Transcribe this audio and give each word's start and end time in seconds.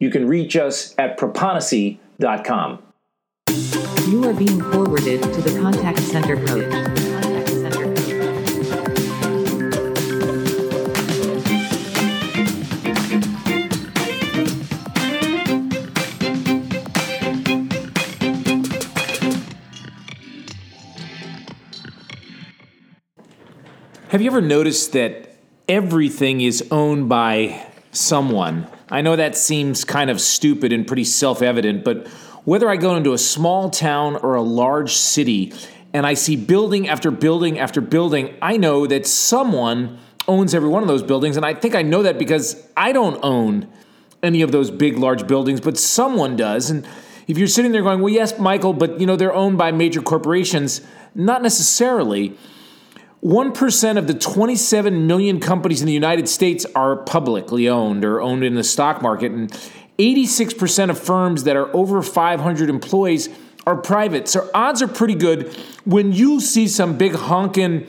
You 0.00 0.08
can 0.08 0.26
reach 0.26 0.56
us 0.56 0.94
at 0.96 1.18
proponisi.com. 1.18 2.82
You 4.08 4.24
are 4.24 4.32
being 4.32 4.62
forwarded 4.72 5.22
to 5.22 5.42
the 5.42 5.60
contact 5.60 5.98
center 5.98 6.36
coach. 6.46 6.72
Contact 6.72 7.48
center 7.50 7.94
coach. 7.94 8.10
Have 24.08 24.22
you 24.22 24.30
ever 24.30 24.40
noticed 24.40 24.94
that 24.94 25.36
everything 25.68 26.40
is 26.40 26.66
owned 26.70 27.10
by 27.10 27.66
someone? 27.92 28.66
I 28.90 29.02
know 29.02 29.16
that 29.16 29.36
seems 29.36 29.84
kind 29.84 30.10
of 30.10 30.20
stupid 30.20 30.72
and 30.72 30.86
pretty 30.86 31.04
self 31.04 31.42
evident, 31.42 31.84
but 31.84 32.08
whether 32.44 32.68
I 32.68 32.76
go 32.76 32.96
into 32.96 33.12
a 33.12 33.18
small 33.18 33.70
town 33.70 34.16
or 34.16 34.34
a 34.34 34.42
large 34.42 34.94
city 34.94 35.52
and 35.92 36.06
I 36.06 36.14
see 36.14 36.36
building 36.36 36.88
after 36.88 37.10
building 37.10 37.58
after 37.58 37.80
building, 37.80 38.34
I 38.40 38.56
know 38.56 38.86
that 38.86 39.06
someone 39.06 39.98
owns 40.26 40.54
every 40.54 40.68
one 40.68 40.82
of 40.82 40.88
those 40.88 41.02
buildings. 41.02 41.36
And 41.36 41.44
I 41.44 41.54
think 41.54 41.74
I 41.74 41.82
know 41.82 42.02
that 42.02 42.18
because 42.18 42.66
I 42.76 42.92
don't 42.92 43.18
own 43.22 43.68
any 44.22 44.42
of 44.42 44.52
those 44.52 44.70
big, 44.70 44.98
large 44.98 45.26
buildings, 45.26 45.60
but 45.60 45.78
someone 45.78 46.36
does. 46.36 46.70
And 46.70 46.86
if 47.26 47.38
you're 47.38 47.48
sitting 47.48 47.72
there 47.72 47.82
going, 47.82 48.00
well, 48.00 48.12
yes, 48.12 48.38
Michael, 48.38 48.72
but 48.72 49.00
you 49.00 49.06
know, 49.06 49.16
they're 49.16 49.34
owned 49.34 49.58
by 49.58 49.72
major 49.72 50.00
corporations, 50.00 50.80
not 51.14 51.42
necessarily. 51.42 52.36
1% 53.24 53.98
of 53.98 54.06
the 54.06 54.14
27 54.14 55.06
million 55.06 55.40
companies 55.40 55.80
in 55.80 55.86
the 55.86 55.92
United 55.92 56.28
States 56.28 56.64
are 56.74 56.96
publicly 56.96 57.68
owned 57.68 58.04
or 58.04 58.20
owned 58.20 58.44
in 58.44 58.54
the 58.54 58.64
stock 58.64 59.02
market. 59.02 59.30
And 59.32 59.50
86% 59.98 60.88
of 60.90 60.98
firms 60.98 61.44
that 61.44 61.56
are 61.56 61.74
over 61.76 62.00
500 62.00 62.70
employees 62.70 63.28
are 63.66 63.76
private. 63.76 64.26
So 64.28 64.48
odds 64.54 64.80
are 64.80 64.88
pretty 64.88 65.14
good 65.14 65.54
when 65.84 66.12
you 66.12 66.40
see 66.40 66.66
some 66.66 66.96
big 66.96 67.14
honking 67.14 67.86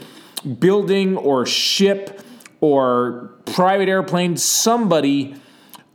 building 0.59 1.15
or 1.17 1.45
ship 1.45 2.21
or 2.59 3.31
private 3.45 3.89
airplane, 3.89 4.37
somebody 4.37 5.35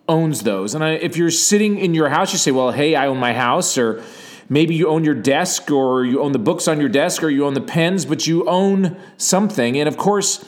owns 0.08 0.42
those. 0.42 0.74
And 0.74 0.82
I, 0.82 0.92
if 0.92 1.16
you're 1.16 1.30
sitting 1.30 1.78
in 1.78 1.94
your 1.94 2.08
house, 2.08 2.32
you 2.32 2.38
say, 2.38 2.50
well, 2.50 2.70
hey, 2.70 2.94
I 2.94 3.06
own 3.06 3.18
my 3.18 3.32
house, 3.32 3.76
or 3.76 4.02
maybe 4.48 4.74
you 4.74 4.88
own 4.88 5.04
your 5.04 5.14
desk, 5.14 5.70
or 5.70 6.04
you 6.04 6.22
own 6.22 6.32
the 6.32 6.38
books 6.38 6.68
on 6.68 6.80
your 6.80 6.88
desk, 6.88 7.22
or 7.22 7.30
you 7.30 7.44
own 7.44 7.54
the 7.54 7.60
pens, 7.60 8.04
but 8.04 8.26
you 8.26 8.48
own 8.48 8.96
something. 9.16 9.78
And 9.78 9.88
of 9.88 9.96
course, 9.96 10.44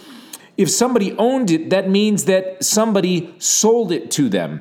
if 0.56 0.70
somebody 0.70 1.12
owned 1.16 1.50
it, 1.50 1.70
that 1.70 1.88
means 1.88 2.24
that 2.24 2.64
somebody 2.64 3.34
sold 3.38 3.92
it 3.92 4.10
to 4.12 4.28
them. 4.28 4.60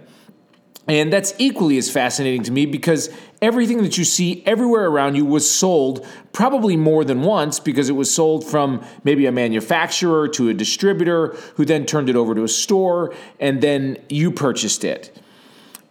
And 0.87 1.11
that's 1.11 1.33
equally 1.37 1.77
as 1.77 1.91
fascinating 1.91 2.43
to 2.43 2.51
me 2.51 2.65
because 2.65 3.09
everything 3.41 3.83
that 3.83 3.97
you 3.97 4.05
see 4.05 4.41
everywhere 4.45 4.85
around 4.85 5.15
you 5.15 5.25
was 5.25 5.49
sold 5.49 6.05
probably 6.31 6.77
more 6.77 7.03
than 7.03 7.23
once 7.23 7.59
because 7.59 7.89
it 7.89 7.93
was 7.93 8.13
sold 8.13 8.45
from 8.45 8.81
maybe 9.03 9.25
a 9.25 9.31
manufacturer 9.31 10.29
to 10.29 10.47
a 10.47 10.53
distributor 10.53 11.35
who 11.55 11.65
then 11.65 11.85
turned 11.85 12.09
it 12.09 12.15
over 12.15 12.33
to 12.33 12.43
a 12.43 12.47
store 12.47 13.13
and 13.39 13.59
then 13.61 13.97
you 14.07 14.31
purchased 14.31 14.85
it. 14.85 15.19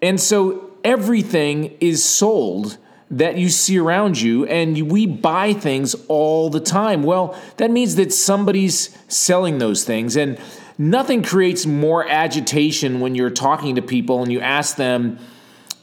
And 0.01 0.19
so 0.19 0.71
everything 0.83 1.77
is 1.81 2.03
sold 2.03 2.79
that 3.11 3.39
you 3.39 3.49
see 3.49 3.79
around 3.79 4.21
you, 4.21 4.47
and 4.47 4.91
we 4.91 5.07
buy 5.07 5.53
things 5.53 5.95
all 6.09 6.51
the 6.51 6.61
time. 6.61 7.03
Well, 7.03 7.39
that 7.57 7.71
means 7.71 7.95
that 7.97 8.13
somebody's 8.13 8.97
selling 9.09 9.59
those 9.59 9.85
things. 9.85 10.17
And 10.17 10.41
nothing 10.77 11.23
creates 11.23 11.67
more 11.67 12.07
agitation 12.09 13.01
when 13.01 13.15
you're 13.15 13.31
talking 13.31 13.77
to 13.77 13.83
people 13.83 14.23
and 14.23 14.33
you 14.33 14.41
ask 14.41 14.77
them, 14.77 15.19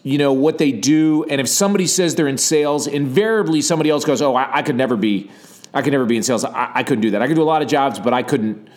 you 0.03 0.17
know, 0.17 0.33
what 0.33 0.57
they 0.57 0.73
do. 0.73 1.23
And 1.29 1.39
if 1.39 1.47
somebody 1.47 1.87
says 1.87 2.15
they're 2.15 2.27
in 2.27 2.37
sales, 2.37 2.87
invariably 2.87 3.61
somebody 3.61 3.89
else 3.89 4.03
goes, 4.03 4.21
Oh, 4.21 4.35
I, 4.35 4.57
I 4.57 4.61
could 4.61 4.75
never 4.75 4.97
be, 4.97 5.31
I 5.73 5.81
could 5.81 5.93
never 5.93 6.05
be 6.05 6.17
in 6.17 6.23
sales. 6.23 6.43
I, 6.43 6.71
I, 6.73 6.83
couldn't 6.83 7.01
do 7.01 7.11
that. 7.11 7.21
I 7.21 7.27
could 7.27 7.37
do 7.37 7.41
a 7.41 7.45
lot 7.45 7.61
of 7.61 7.69
jobs, 7.69 7.99
but 7.99 8.13
I 8.13 8.21
couldn't, 8.21 8.67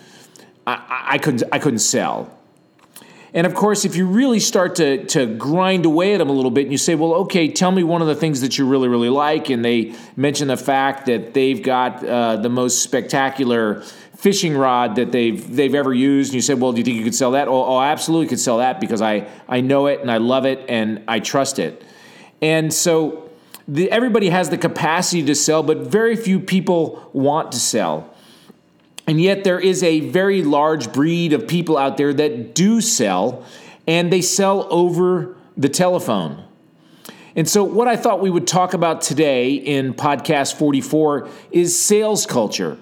I, 0.68 1.06
I 1.08 1.18
couldn't, 1.18 1.42
I 1.50 1.58
couldn't 1.58 1.80
sell. 1.80 2.35
And 3.34 3.46
of 3.46 3.54
course, 3.54 3.84
if 3.84 3.96
you 3.96 4.06
really 4.06 4.40
start 4.40 4.76
to, 4.76 5.04
to 5.06 5.26
grind 5.26 5.84
away 5.84 6.14
at 6.14 6.18
them 6.18 6.30
a 6.30 6.32
little 6.32 6.50
bit 6.50 6.62
and 6.62 6.72
you 6.72 6.78
say, 6.78 6.94
well, 6.94 7.12
okay, 7.14 7.48
tell 7.48 7.70
me 7.70 7.82
one 7.82 8.00
of 8.00 8.08
the 8.08 8.14
things 8.14 8.40
that 8.40 8.56
you 8.56 8.66
really, 8.66 8.88
really 8.88 9.10
like, 9.10 9.50
and 9.50 9.64
they 9.64 9.94
mention 10.16 10.48
the 10.48 10.56
fact 10.56 11.06
that 11.06 11.34
they've 11.34 11.62
got 11.62 12.04
uh, 12.04 12.36
the 12.36 12.48
most 12.48 12.82
spectacular 12.82 13.82
fishing 14.16 14.56
rod 14.56 14.96
that 14.96 15.12
they've 15.12 15.54
they've 15.54 15.74
ever 15.74 15.92
used, 15.92 16.30
and 16.30 16.36
you 16.36 16.40
said, 16.40 16.58
well, 16.60 16.72
do 16.72 16.78
you 16.78 16.84
think 16.84 16.96
you 16.96 17.04
could 17.04 17.14
sell 17.14 17.32
that? 17.32 17.48
Oh, 17.48 17.64
oh 17.64 17.80
absolutely 17.80 18.28
could 18.28 18.40
sell 18.40 18.58
that 18.58 18.80
because 18.80 19.02
I, 19.02 19.28
I 19.48 19.60
know 19.60 19.86
it 19.86 20.00
and 20.00 20.10
I 20.10 20.16
love 20.16 20.46
it 20.46 20.64
and 20.68 21.02
I 21.06 21.20
trust 21.20 21.58
it. 21.58 21.84
And 22.40 22.72
so 22.72 23.30
the, 23.68 23.90
everybody 23.90 24.28
has 24.30 24.50
the 24.50 24.58
capacity 24.58 25.22
to 25.24 25.34
sell, 25.34 25.62
but 25.62 25.78
very 25.78 26.16
few 26.16 26.40
people 26.40 27.10
want 27.12 27.52
to 27.52 27.58
sell. 27.58 28.14
And 29.06 29.20
yet, 29.20 29.44
there 29.44 29.60
is 29.60 29.82
a 29.82 30.00
very 30.00 30.42
large 30.42 30.92
breed 30.92 31.32
of 31.32 31.46
people 31.46 31.78
out 31.78 31.96
there 31.96 32.12
that 32.12 32.54
do 32.54 32.80
sell, 32.80 33.44
and 33.86 34.12
they 34.12 34.20
sell 34.20 34.66
over 34.70 35.36
the 35.56 35.68
telephone. 35.68 36.42
And 37.36 37.48
so, 37.48 37.62
what 37.62 37.86
I 37.86 37.96
thought 37.96 38.20
we 38.20 38.30
would 38.30 38.46
talk 38.46 38.74
about 38.74 39.02
today 39.02 39.52
in 39.52 39.94
podcast 39.94 40.54
44 40.54 41.28
is 41.52 41.78
sales 41.78 42.26
culture. 42.26 42.78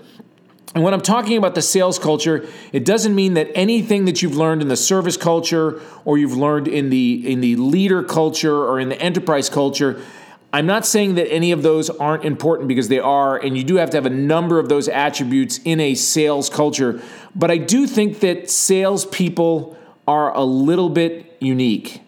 And 0.75 0.83
when 0.83 0.93
I'm 0.93 1.03
talking 1.03 1.37
about 1.37 1.55
the 1.55 1.63
sales 1.63 1.99
culture, 1.99 2.49
it 2.73 2.85
doesn't 2.85 3.15
mean 3.15 3.35
that 3.35 3.49
anything 3.55 4.07
that 4.07 4.23
you've 4.23 4.37
learned 4.37 4.61
in 4.61 4.69
the 4.69 4.77
service 4.77 5.17
culture 5.17 5.81
or 6.05 6.19
you've 6.19 6.37
learned 6.37 6.67
in 6.67 6.91
the 6.91 7.31
in 7.31 7.41
the 7.41 7.55
leader 7.57 8.03
culture 8.03 8.57
or 8.57 8.81
in 8.81 8.89
the 8.89 9.01
enterprise 9.01 9.49
culture 9.49 10.03
I'm 10.55 10.67
not 10.67 10.87
saying 10.87 11.17
that 11.17 11.29
any 11.33 11.51
of 11.51 11.65
those 11.65 11.91
aren't 11.91 12.25
important 12.25 12.69
because 12.69 12.87
they 12.87 13.01
are, 13.01 13.37
and 13.37 13.59
you 13.59 13.65
do 13.65 13.75
have 13.75 13.91
to 13.91 13.97
have 13.97 14.07
a 14.07 14.11
number 14.11 14.61
of 14.61 14.69
those 14.69 14.87
attributes 14.87 15.59
in 15.65 15.81
a 15.81 15.97
sales 15.97 16.49
culture. 16.49 17.03
But 17.35 17.51
I 17.51 17.57
do 17.57 17.89
think 17.89 18.21
that 18.21 18.49
salespeople 18.49 19.77
are 20.07 20.33
a 20.33 20.45
little 20.45 20.91
bit 20.91 21.37
unique. 21.41 22.03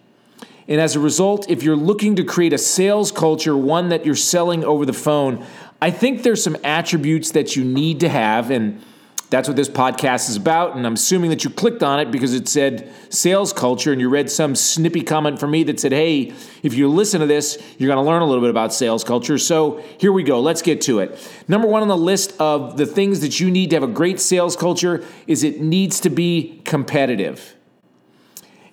And 0.68 0.80
as 0.80 0.94
a 0.94 1.00
result, 1.00 1.50
if 1.50 1.64
you're 1.64 1.74
looking 1.74 2.14
to 2.14 2.22
create 2.22 2.52
a 2.52 2.58
sales 2.58 3.10
culture, 3.10 3.56
one 3.56 3.88
that 3.88 4.06
you're 4.06 4.14
selling 4.14 4.62
over 4.62 4.86
the 4.86 4.92
phone, 4.92 5.44
I 5.82 5.90
think 5.90 6.22
there's 6.22 6.44
some 6.44 6.56
attributes 6.62 7.32
that 7.32 7.56
you 7.56 7.64
need 7.64 7.98
to 7.98 8.08
have. 8.08 8.52
And 8.52 8.80
that's 9.28 9.48
what 9.48 9.56
this 9.56 9.68
podcast 9.68 10.28
is 10.28 10.36
about. 10.36 10.76
And 10.76 10.86
I'm 10.86 10.94
assuming 10.94 11.30
that 11.30 11.42
you 11.42 11.50
clicked 11.50 11.82
on 11.82 11.98
it 11.98 12.10
because 12.10 12.32
it 12.32 12.46
said 12.46 12.92
sales 13.08 13.52
culture 13.52 13.90
and 13.92 14.00
you 14.00 14.08
read 14.08 14.30
some 14.30 14.54
snippy 14.54 15.02
comment 15.02 15.40
from 15.40 15.50
me 15.50 15.64
that 15.64 15.80
said, 15.80 15.92
hey, 15.92 16.32
if 16.62 16.74
you 16.74 16.88
listen 16.88 17.20
to 17.20 17.26
this, 17.26 17.60
you're 17.78 17.88
going 17.88 18.02
to 18.02 18.08
learn 18.08 18.22
a 18.22 18.26
little 18.26 18.40
bit 18.40 18.50
about 18.50 18.72
sales 18.72 19.02
culture. 19.02 19.36
So 19.38 19.82
here 19.98 20.12
we 20.12 20.22
go. 20.22 20.40
Let's 20.40 20.62
get 20.62 20.80
to 20.82 21.00
it. 21.00 21.18
Number 21.48 21.66
one 21.66 21.82
on 21.82 21.88
the 21.88 21.96
list 21.96 22.34
of 22.40 22.76
the 22.76 22.86
things 22.86 23.20
that 23.20 23.40
you 23.40 23.50
need 23.50 23.70
to 23.70 23.76
have 23.76 23.82
a 23.82 23.88
great 23.88 24.20
sales 24.20 24.54
culture 24.54 25.04
is 25.26 25.42
it 25.42 25.60
needs 25.60 25.98
to 26.00 26.10
be 26.10 26.62
competitive. 26.64 27.56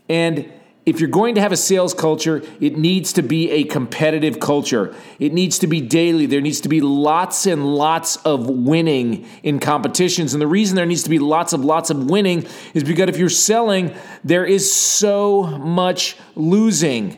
And 0.07 0.51
if 0.85 0.99
you're 0.99 1.09
going 1.09 1.35
to 1.35 1.41
have 1.41 1.53
a 1.53 1.57
sales 1.57 1.93
culture, 1.93 2.41
it 2.59 2.77
needs 2.77 3.13
to 3.13 3.21
be 3.21 3.49
a 3.51 3.63
competitive 3.63 4.39
culture. 4.39 4.93
It 5.17 5.31
needs 5.31 5.59
to 5.59 5.67
be 5.67 5.79
daily. 5.79 6.25
There 6.25 6.41
needs 6.41 6.59
to 6.61 6.69
be 6.69 6.81
lots 6.81 7.45
and 7.45 7.65
lots 7.65 8.17
of 8.17 8.49
winning 8.49 9.25
in 9.43 9.59
competitions. 9.59 10.33
And 10.33 10.41
the 10.41 10.47
reason 10.47 10.75
there 10.75 10.85
needs 10.85 11.03
to 11.03 11.09
be 11.09 11.19
lots 11.19 11.53
of 11.53 11.63
lots 11.63 11.89
of 11.89 12.09
winning 12.09 12.45
is 12.73 12.83
because 12.83 13.07
if 13.07 13.17
you're 13.17 13.29
selling, 13.29 13.95
there 14.25 14.45
is 14.45 14.71
so 14.73 15.43
much 15.43 16.17
losing. 16.35 17.17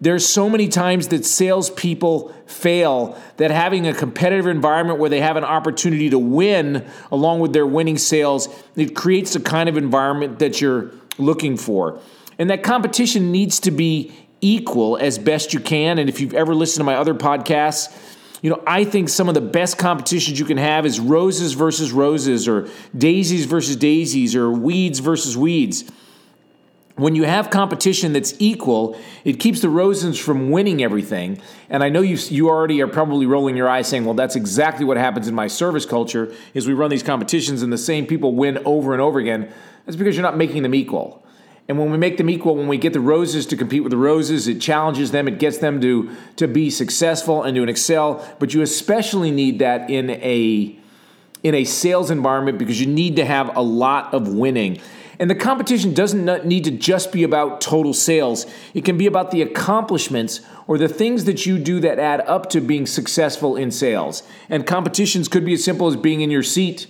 There's 0.00 0.26
so 0.26 0.48
many 0.48 0.68
times 0.68 1.08
that 1.08 1.26
salespeople 1.26 2.34
fail 2.46 3.18
that 3.36 3.50
having 3.50 3.86
a 3.86 3.92
competitive 3.92 4.46
environment 4.46 4.98
where 4.98 5.10
they 5.10 5.20
have 5.20 5.36
an 5.36 5.44
opportunity 5.44 6.08
to 6.10 6.18
win 6.18 6.86
along 7.12 7.40
with 7.40 7.52
their 7.52 7.66
winning 7.66 7.98
sales, 7.98 8.48
it 8.76 8.94
creates 8.96 9.34
the 9.34 9.40
kind 9.40 9.68
of 9.68 9.76
environment 9.76 10.38
that 10.38 10.60
you're 10.60 10.90
looking 11.18 11.56
for. 11.56 12.00
And 12.38 12.50
that 12.50 12.62
competition 12.62 13.32
needs 13.32 13.60
to 13.60 13.70
be 13.70 14.12
equal 14.40 14.96
as 14.96 15.18
best 15.18 15.54
you 15.54 15.60
can. 15.60 15.98
And 15.98 16.08
if 16.08 16.20
you've 16.20 16.34
ever 16.34 16.54
listened 16.54 16.80
to 16.80 16.84
my 16.84 16.96
other 16.96 17.14
podcasts, 17.14 17.96
you 18.42 18.50
know, 18.50 18.62
I 18.66 18.84
think 18.84 19.08
some 19.08 19.28
of 19.28 19.34
the 19.34 19.40
best 19.40 19.78
competitions 19.78 20.38
you 20.38 20.44
can 20.44 20.58
have 20.58 20.84
is 20.84 21.00
roses 21.00 21.54
versus 21.54 21.92
roses, 21.92 22.46
or 22.46 22.68
daisies 22.96 23.46
versus 23.46 23.76
daisies, 23.76 24.36
or 24.36 24.50
weeds 24.50 24.98
versus 24.98 25.34
weeds. 25.36 25.84
when 26.96 27.16
you 27.16 27.24
have 27.24 27.50
competition 27.50 28.12
that's 28.12 28.34
equal, 28.38 28.96
it 29.24 29.40
keeps 29.40 29.60
the 29.60 29.68
roses 29.68 30.16
from 30.16 30.50
winning 30.50 30.80
everything. 30.80 31.40
And 31.68 31.82
I 31.82 31.88
know 31.88 32.02
you 32.02 32.16
you 32.28 32.48
already 32.48 32.80
are 32.82 32.86
probably 32.86 33.26
rolling 33.26 33.56
your 33.56 33.68
eyes 33.68 33.88
saying, 33.88 34.04
"Well, 34.04 34.14
that's 34.14 34.36
exactly 34.36 34.84
what 34.84 34.96
happens 34.96 35.26
in 35.26 35.34
my 35.34 35.48
service 35.48 35.86
culture 35.86 36.32
is 36.52 36.68
we 36.68 36.74
run 36.74 36.90
these 36.90 37.02
competitions 37.02 37.62
and 37.62 37.72
the 37.72 37.78
same 37.78 38.06
people 38.06 38.34
win 38.34 38.58
over 38.64 38.92
and 38.92 39.02
over 39.02 39.18
again." 39.18 39.48
That's 39.86 39.96
because 39.96 40.14
you're 40.14 40.22
not 40.22 40.36
making 40.36 40.62
them 40.62 40.74
equal. 40.74 41.24
And 41.66 41.78
when 41.78 41.90
we 41.90 41.96
make 41.96 42.18
them 42.18 42.28
equal, 42.28 42.56
when 42.56 42.68
we 42.68 42.76
get 42.76 42.92
the 42.92 43.00
roses 43.00 43.46
to 43.46 43.56
compete 43.56 43.82
with 43.82 43.90
the 43.90 43.96
roses, 43.96 44.48
it 44.48 44.60
challenges 44.60 45.12
them, 45.12 45.26
it 45.26 45.38
gets 45.38 45.58
them 45.58 45.80
to 45.80 46.14
to 46.36 46.46
be 46.46 46.68
successful 46.68 47.42
and 47.42 47.56
to 47.56 47.62
excel, 47.64 48.26
but 48.38 48.52
you 48.52 48.60
especially 48.60 49.30
need 49.30 49.58
that 49.60 49.88
in 49.88 50.10
a 50.10 50.78
in 51.42 51.54
a 51.54 51.64
sales 51.64 52.10
environment 52.10 52.58
because 52.58 52.80
you 52.80 52.86
need 52.86 53.16
to 53.16 53.24
have 53.24 53.54
a 53.56 53.62
lot 53.62 54.12
of 54.12 54.28
winning. 54.28 54.80
And 55.18 55.30
the 55.30 55.34
competition 55.34 55.94
doesn't 55.94 56.44
need 56.44 56.64
to 56.64 56.70
just 56.70 57.12
be 57.12 57.22
about 57.22 57.60
total 57.60 57.94
sales. 57.94 58.46
It 58.74 58.84
can 58.84 58.98
be 58.98 59.06
about 59.06 59.30
the 59.30 59.42
accomplishments 59.42 60.40
or 60.66 60.76
the 60.76 60.88
things 60.88 61.24
that 61.26 61.46
you 61.46 61.58
do 61.58 61.78
that 61.80 61.98
add 61.98 62.22
up 62.22 62.50
to 62.50 62.60
being 62.60 62.84
successful 62.84 63.56
in 63.56 63.70
sales. 63.70 64.24
And 64.48 64.66
competitions 64.66 65.28
could 65.28 65.44
be 65.44 65.54
as 65.54 65.62
simple 65.62 65.86
as 65.86 65.96
being 65.96 66.20
in 66.20 66.30
your 66.30 66.42
seat 66.42 66.88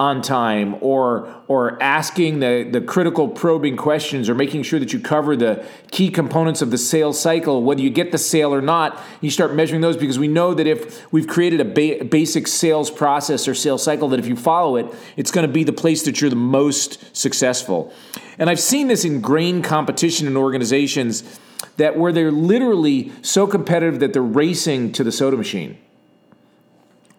on 0.00 0.22
time 0.22 0.76
or 0.80 1.28
or 1.46 1.80
asking 1.82 2.40
the, 2.40 2.66
the 2.72 2.80
critical 2.80 3.28
probing 3.28 3.76
questions 3.76 4.30
or 4.30 4.34
making 4.34 4.62
sure 4.62 4.80
that 4.80 4.94
you 4.94 4.98
cover 4.98 5.36
the 5.36 5.62
key 5.90 6.08
components 6.08 6.62
of 6.62 6.70
the 6.70 6.78
sales 6.78 7.20
cycle 7.20 7.62
whether 7.62 7.82
you 7.82 7.90
get 7.90 8.10
the 8.10 8.16
sale 8.16 8.54
or 8.54 8.62
not 8.62 8.98
you 9.20 9.28
start 9.28 9.54
measuring 9.54 9.82
those 9.82 9.98
because 9.98 10.18
we 10.18 10.26
know 10.26 10.54
that 10.54 10.66
if 10.66 11.12
we've 11.12 11.26
created 11.26 11.60
a 11.60 11.66
ba- 11.66 12.02
basic 12.06 12.46
sales 12.46 12.90
process 12.90 13.46
or 13.46 13.54
sales 13.54 13.82
cycle 13.82 14.08
that 14.08 14.18
if 14.18 14.26
you 14.26 14.36
follow 14.36 14.76
it 14.76 14.86
it's 15.18 15.30
going 15.30 15.46
to 15.46 15.52
be 15.52 15.64
the 15.64 15.72
place 15.72 16.02
that 16.04 16.18
you're 16.18 16.30
the 16.30 16.36
most 16.36 17.14
successful. 17.14 17.92
And 18.38 18.48
i've 18.48 18.60
seen 18.60 18.88
this 18.88 19.04
in 19.04 19.20
grain 19.20 19.60
competition 19.60 20.26
in 20.26 20.34
organizations 20.34 21.38
that 21.76 21.98
where 21.98 22.10
they're 22.10 22.32
literally 22.32 23.12
so 23.20 23.46
competitive 23.46 24.00
that 24.00 24.14
they're 24.14 24.22
racing 24.22 24.92
to 24.92 25.04
the 25.04 25.12
soda 25.12 25.36
machine 25.36 25.76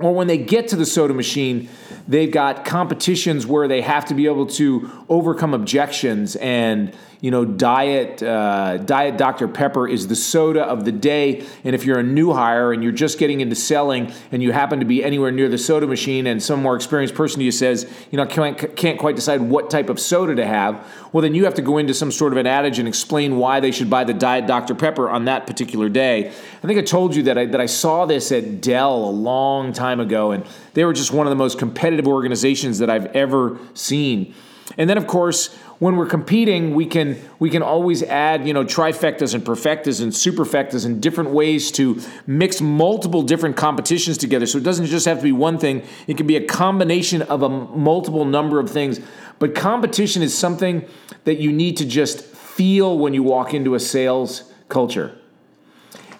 or 0.01 0.13
when 0.13 0.27
they 0.27 0.37
get 0.37 0.67
to 0.69 0.75
the 0.75 0.85
soda 0.85 1.13
machine, 1.13 1.69
they've 2.07 2.31
got 2.31 2.65
competitions 2.65 3.45
where 3.45 3.67
they 3.67 3.81
have 3.81 4.05
to 4.05 4.13
be 4.13 4.25
able 4.25 4.47
to 4.47 4.89
overcome 5.09 5.53
objections 5.53 6.35
and 6.37 6.95
you 7.21 7.29
know, 7.29 7.45
diet 7.45 8.23
uh, 8.23 8.77
diet 8.77 9.15
Dr 9.15 9.47
Pepper 9.47 9.87
is 9.87 10.07
the 10.07 10.15
soda 10.15 10.63
of 10.63 10.85
the 10.85 10.91
day. 10.91 11.45
And 11.63 11.75
if 11.75 11.85
you're 11.85 11.99
a 11.99 12.03
new 12.03 12.33
hire 12.33 12.73
and 12.73 12.81
you're 12.81 12.91
just 12.91 13.19
getting 13.19 13.41
into 13.41 13.55
selling 13.55 14.11
and 14.31 14.41
you 14.41 14.51
happen 14.51 14.79
to 14.79 14.85
be 14.85 15.03
anywhere 15.03 15.31
near 15.31 15.47
the 15.47 15.59
soda 15.59 15.85
machine, 15.85 16.25
and 16.25 16.41
some 16.41 16.63
more 16.63 16.75
experienced 16.75 17.13
person 17.13 17.37
to 17.37 17.45
you 17.45 17.51
says, 17.51 17.87
you 18.09 18.17
know, 18.17 18.25
can't, 18.25 18.75
can't 18.75 18.97
quite 18.97 19.15
decide 19.15 19.39
what 19.39 19.69
type 19.69 19.89
of 19.89 19.99
soda 19.99 20.33
to 20.35 20.45
have, 20.45 20.83
well, 21.13 21.21
then 21.21 21.35
you 21.35 21.45
have 21.45 21.53
to 21.53 21.61
go 21.61 21.77
into 21.77 21.93
some 21.93 22.11
sort 22.11 22.33
of 22.33 22.37
an 22.37 22.47
adage 22.47 22.79
and 22.79 22.87
explain 22.87 23.37
why 23.37 23.59
they 23.59 23.71
should 23.71 23.89
buy 23.89 24.03
the 24.03 24.15
diet 24.15 24.47
Dr 24.47 24.73
Pepper 24.73 25.07
on 25.07 25.25
that 25.25 25.45
particular 25.45 25.89
day. 25.89 26.29
I 26.29 26.67
think 26.67 26.79
I 26.79 26.83
told 26.83 27.15
you 27.15 27.21
that 27.23 27.37
I, 27.37 27.45
that 27.45 27.61
I 27.61 27.67
saw 27.67 28.07
this 28.07 28.31
at 28.31 28.61
Dell 28.61 28.95
a 28.95 29.11
long 29.11 29.73
time 29.73 29.99
ago, 29.99 30.31
and 30.31 30.43
they 30.73 30.85
were 30.85 30.93
just 30.93 31.11
one 31.11 31.27
of 31.27 31.31
the 31.31 31.35
most 31.35 31.59
competitive 31.59 32.07
organizations 32.07 32.79
that 32.79 32.89
I've 32.89 33.07
ever 33.07 33.59
seen. 33.75 34.33
And 34.77 34.89
then, 34.89 34.97
of 34.97 35.07
course, 35.07 35.53
when 35.79 35.95
we're 35.95 36.05
competing, 36.05 36.75
we 36.75 36.85
can 36.85 37.19
we 37.39 37.49
can 37.49 37.63
always 37.63 38.03
add 38.03 38.47
you 38.47 38.53
know 38.53 38.63
trifectas 38.63 39.33
and 39.33 39.43
perfectas 39.43 40.01
and 40.01 40.11
superfectas 40.11 40.85
and 40.85 41.01
different 41.01 41.31
ways 41.31 41.71
to 41.71 41.99
mix 42.27 42.61
multiple 42.61 43.23
different 43.23 43.57
competitions 43.57 44.17
together. 44.17 44.45
So 44.45 44.59
it 44.59 44.63
doesn't 44.63 44.85
just 44.85 45.05
have 45.05 45.17
to 45.17 45.23
be 45.23 45.31
one 45.31 45.57
thing; 45.57 45.83
it 46.07 46.17
can 46.17 46.27
be 46.27 46.35
a 46.35 46.45
combination 46.45 47.23
of 47.23 47.41
a 47.41 47.49
multiple 47.49 48.25
number 48.25 48.59
of 48.59 48.69
things. 48.69 48.99
But 49.39 49.55
competition 49.55 50.21
is 50.21 50.37
something 50.37 50.85
that 51.23 51.39
you 51.39 51.51
need 51.51 51.77
to 51.77 51.85
just 51.85 52.21
feel 52.21 52.97
when 52.97 53.13
you 53.13 53.23
walk 53.23 53.55
into 53.55 53.73
a 53.73 53.79
sales 53.79 54.51
culture. 54.69 55.17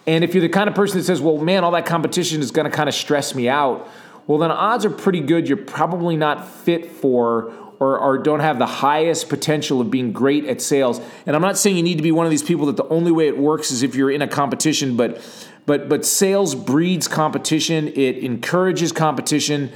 And 0.07 0.23
if 0.23 0.33
you're 0.33 0.41
the 0.41 0.49
kind 0.49 0.67
of 0.67 0.75
person 0.75 0.97
that 0.97 1.03
says, 1.03 1.21
"Well, 1.21 1.37
man, 1.37 1.63
all 1.63 1.71
that 1.71 1.85
competition 1.85 2.41
is 2.41 2.49
going 2.49 2.69
to 2.69 2.75
kind 2.75 2.89
of 2.89 2.95
stress 2.95 3.35
me 3.35 3.47
out," 3.47 3.87
well, 4.25 4.37
then 4.37 4.51
odds 4.51 4.85
are 4.85 4.89
pretty 4.89 5.19
good 5.19 5.47
you're 5.47 5.57
probably 5.57 6.15
not 6.15 6.47
fit 6.47 6.91
for 6.91 7.51
or, 7.81 7.97
or 7.97 8.19
don't 8.19 8.41
have 8.41 8.59
the 8.59 8.67
highest 8.67 9.27
potential 9.27 9.81
of 9.81 9.89
being 9.89 10.13
great 10.13 10.45
at 10.45 10.61
sales. 10.61 11.01
And 11.25 11.35
I'm 11.35 11.41
not 11.41 11.57
saying 11.57 11.75
you 11.75 11.81
need 11.81 11.97
to 11.97 12.03
be 12.03 12.11
one 12.11 12.27
of 12.27 12.29
these 12.29 12.43
people 12.43 12.67
that 12.67 12.77
the 12.77 12.87
only 12.89 13.11
way 13.11 13.27
it 13.27 13.39
works 13.39 13.71
is 13.71 13.81
if 13.81 13.95
you're 13.95 14.11
in 14.11 14.21
a 14.21 14.27
competition, 14.27 14.95
but 14.95 15.19
but 15.65 15.89
but 15.89 16.05
sales 16.05 16.53
breeds 16.53 17.07
competition. 17.07 17.87
It 17.87 18.19
encourages 18.19 18.91
competition 18.91 19.71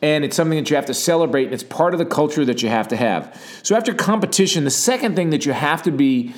and 0.00 0.24
it's 0.24 0.36
something 0.36 0.56
that 0.56 0.70
you 0.70 0.76
have 0.76 0.86
to 0.86 0.94
celebrate 0.94 1.46
and 1.46 1.54
it's 1.54 1.64
part 1.64 1.94
of 1.94 1.98
the 1.98 2.06
culture 2.06 2.44
that 2.44 2.62
you 2.62 2.68
have 2.68 2.86
to 2.86 2.96
have 2.96 3.36
so 3.64 3.74
after 3.74 3.92
competition 3.92 4.62
the 4.62 4.70
second 4.70 5.16
thing 5.16 5.30
that 5.30 5.44
you 5.44 5.52
have 5.52 5.82
to 5.82 5.90
be 5.90 6.32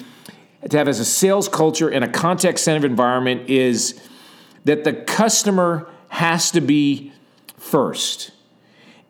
to 0.70 0.78
have 0.78 0.88
as 0.88 0.98
a 0.98 1.04
sales 1.04 1.46
culture 1.46 1.90
in 1.90 2.02
a 2.02 2.08
contact 2.08 2.58
centered 2.58 2.90
environment 2.90 3.50
is 3.50 4.00
that 4.64 4.84
the 4.84 4.94
customer 4.94 5.86
has 6.08 6.50
to 6.50 6.62
be 6.62 7.12
first 7.58 8.30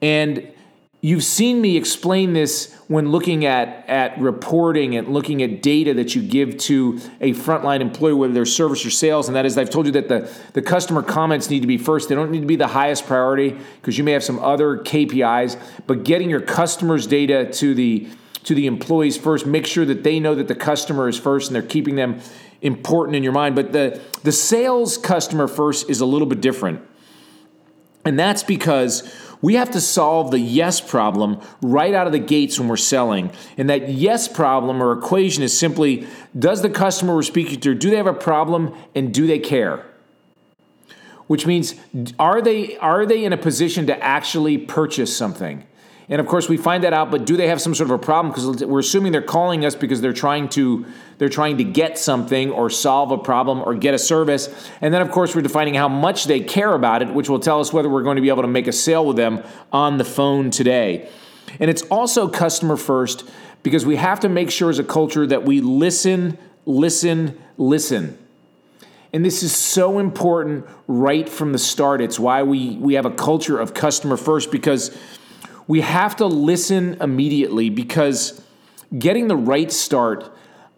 and 0.02 0.52
You've 1.02 1.24
seen 1.24 1.62
me 1.62 1.78
explain 1.78 2.34
this 2.34 2.74
when 2.88 3.10
looking 3.10 3.46
at, 3.46 3.88
at 3.88 4.20
reporting 4.20 4.96
and 4.96 5.08
looking 5.08 5.42
at 5.42 5.62
data 5.62 5.94
that 5.94 6.14
you 6.14 6.20
give 6.20 6.58
to 6.58 7.00
a 7.22 7.32
frontline 7.32 7.80
employee, 7.80 8.12
whether 8.12 8.34
they're 8.34 8.44
service 8.44 8.84
or 8.84 8.90
sales. 8.90 9.26
And 9.26 9.34
that 9.34 9.46
is, 9.46 9.56
I've 9.56 9.70
told 9.70 9.86
you 9.86 9.92
that 9.92 10.08
the, 10.08 10.30
the 10.52 10.60
customer 10.60 11.02
comments 11.02 11.48
need 11.48 11.60
to 11.60 11.66
be 11.66 11.78
first. 11.78 12.10
They 12.10 12.14
don't 12.14 12.30
need 12.30 12.40
to 12.40 12.46
be 12.46 12.56
the 12.56 12.66
highest 12.66 13.06
priority 13.06 13.56
because 13.80 13.96
you 13.96 14.04
may 14.04 14.12
have 14.12 14.22
some 14.22 14.38
other 14.40 14.76
KPIs, 14.76 15.58
but 15.86 16.04
getting 16.04 16.28
your 16.28 16.42
customers' 16.42 17.06
data 17.06 17.50
to 17.52 17.74
the 17.74 18.08
to 18.42 18.54
the 18.54 18.66
employees 18.66 19.18
first, 19.18 19.44
make 19.44 19.66
sure 19.66 19.84
that 19.84 20.02
they 20.02 20.18
know 20.18 20.34
that 20.34 20.48
the 20.48 20.54
customer 20.54 21.08
is 21.08 21.18
first 21.18 21.48
and 21.48 21.54
they're 21.54 21.62
keeping 21.62 21.96
them 21.96 22.20
important 22.62 23.14
in 23.14 23.22
your 23.22 23.34
mind. 23.34 23.54
But 23.54 23.72
the, 23.72 24.00
the 24.22 24.32
sales 24.32 24.96
customer 24.96 25.46
first 25.46 25.90
is 25.90 26.00
a 26.00 26.06
little 26.06 26.26
bit 26.26 26.40
different. 26.40 26.80
And 28.04 28.18
that's 28.18 28.42
because 28.42 29.14
we 29.42 29.54
have 29.54 29.70
to 29.70 29.80
solve 29.80 30.30
the 30.30 30.38
yes 30.38 30.80
problem 30.80 31.40
right 31.62 31.94
out 31.94 32.06
of 32.06 32.12
the 32.12 32.18
gates 32.18 32.58
when 32.58 32.68
we're 32.68 32.76
selling. 32.76 33.32
And 33.56 33.70
that 33.70 33.88
yes 33.88 34.28
problem 34.28 34.82
or 34.82 34.92
equation 34.92 35.42
is 35.42 35.58
simply 35.58 36.06
does 36.38 36.62
the 36.62 36.70
customer 36.70 37.14
we're 37.14 37.22
speaking 37.22 37.60
to, 37.60 37.74
do 37.74 37.90
they 37.90 37.96
have 37.96 38.06
a 38.06 38.12
problem 38.12 38.74
and 38.94 39.14
do 39.14 39.26
they 39.26 39.38
care? 39.38 39.86
Which 41.26 41.46
means 41.46 41.74
are 42.18 42.42
they 42.42 42.76
are 42.78 43.06
they 43.06 43.24
in 43.24 43.32
a 43.32 43.36
position 43.36 43.86
to 43.86 44.02
actually 44.02 44.58
purchase 44.58 45.16
something? 45.16 45.64
And 46.10 46.20
of 46.20 46.26
course, 46.26 46.48
we 46.48 46.56
find 46.56 46.82
that 46.82 46.92
out. 46.92 47.12
But 47.12 47.24
do 47.24 47.36
they 47.36 47.46
have 47.46 47.60
some 47.60 47.72
sort 47.72 47.88
of 47.88 47.94
a 47.94 48.04
problem? 48.04 48.34
Because 48.34 48.64
we're 48.64 48.80
assuming 48.80 49.12
they're 49.12 49.22
calling 49.22 49.64
us 49.64 49.76
because 49.76 50.00
they're 50.00 50.12
trying 50.12 50.48
to 50.50 50.84
they're 51.18 51.28
trying 51.28 51.58
to 51.58 51.64
get 51.64 51.98
something 51.98 52.50
or 52.50 52.68
solve 52.68 53.12
a 53.12 53.18
problem 53.18 53.60
or 53.60 53.74
get 53.74 53.94
a 53.94 53.98
service. 53.98 54.48
And 54.80 54.92
then, 54.92 55.02
of 55.02 55.12
course, 55.12 55.36
we're 55.36 55.42
defining 55.42 55.74
how 55.74 55.88
much 55.88 56.24
they 56.24 56.40
care 56.40 56.74
about 56.74 57.02
it, 57.02 57.14
which 57.14 57.28
will 57.28 57.38
tell 57.38 57.60
us 57.60 57.72
whether 57.72 57.88
we're 57.88 58.02
going 58.02 58.16
to 58.16 58.22
be 58.22 58.28
able 58.28 58.42
to 58.42 58.48
make 58.48 58.66
a 58.66 58.72
sale 58.72 59.06
with 59.06 59.16
them 59.16 59.42
on 59.72 59.98
the 59.98 60.04
phone 60.04 60.50
today. 60.50 61.08
And 61.60 61.70
it's 61.70 61.82
also 61.82 62.26
customer 62.28 62.76
first 62.76 63.28
because 63.62 63.86
we 63.86 63.96
have 63.96 64.18
to 64.20 64.28
make 64.28 64.50
sure 64.50 64.70
as 64.70 64.78
a 64.78 64.84
culture 64.84 65.26
that 65.26 65.44
we 65.44 65.60
listen, 65.60 66.38
listen, 66.66 67.38
listen. 67.56 68.18
And 69.12 69.24
this 69.24 69.42
is 69.42 69.54
so 69.54 69.98
important 69.98 70.66
right 70.86 71.28
from 71.28 71.52
the 71.52 71.58
start. 71.58 72.00
It's 72.00 72.18
why 72.18 72.42
we, 72.42 72.76
we 72.76 72.94
have 72.94 73.06
a 73.06 73.10
culture 73.10 73.58
of 73.58 73.74
customer 73.74 74.16
first 74.16 74.50
because 74.50 74.96
we 75.70 75.82
have 75.82 76.16
to 76.16 76.26
listen 76.26 76.94
immediately 77.00 77.70
because 77.70 78.42
getting 78.98 79.28
the 79.28 79.36
right 79.36 79.70
start 79.70 80.28